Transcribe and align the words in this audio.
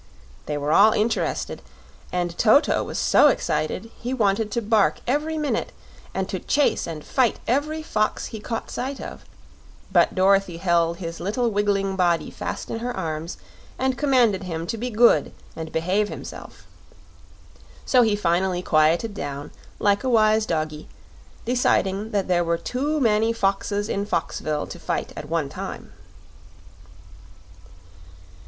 They 0.47 0.57
were 0.57 0.71
all 0.71 0.93
interested, 0.93 1.61
and 2.11 2.35
Toto 2.35 2.83
was 2.83 2.97
so 2.97 3.27
excited 3.27 3.91
he 3.99 4.15
wanted 4.15 4.49
to 4.49 4.59
bark 4.59 4.97
every 5.05 5.37
minute 5.37 5.73
and 6.11 6.27
to 6.27 6.39
chase 6.39 6.87
and 6.87 7.05
fight 7.05 7.39
every 7.45 7.83
fox 7.83 8.25
he 8.33 8.39
caught 8.39 8.71
sight 8.71 8.99
of; 8.99 9.25
but 9.91 10.15
Dorothy 10.15 10.57
held 10.57 10.97
his 10.97 11.19
little 11.19 11.51
wiggling 11.51 11.95
body 11.95 12.31
fast 12.31 12.71
in 12.71 12.79
her 12.79 12.97
arms 12.97 13.37
and 13.77 13.95
commanded 13.95 14.41
him 14.45 14.65
to 14.65 14.75
be 14.75 14.89
good 14.89 15.33
and 15.55 15.71
behave 15.71 16.09
himself. 16.09 16.65
So 17.85 18.01
he 18.01 18.15
finally 18.15 18.63
quieted 18.63 19.13
down, 19.13 19.51
like 19.77 20.03
a 20.03 20.09
wise 20.09 20.47
doggy, 20.47 20.89
deciding 21.45 22.09
there 22.09 22.43
were 22.43 22.57
too 22.57 22.99
many 22.99 23.33
foxes 23.33 23.87
in 23.87 24.07
Foxville 24.07 24.65
to 24.65 24.79
fight 24.79 25.13
at 25.15 25.29
one 25.29 25.47
time. 25.47 25.93